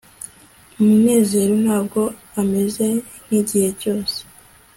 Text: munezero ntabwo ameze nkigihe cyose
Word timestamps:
munezero 0.85 1.53
ntabwo 1.65 2.01
ameze 2.41 2.85
nkigihe 3.25 3.69
cyose 3.81 4.17